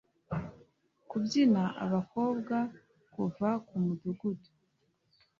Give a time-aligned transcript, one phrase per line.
[1.09, 2.57] kubyina abakobwa
[3.13, 4.49] kuva kumudugudu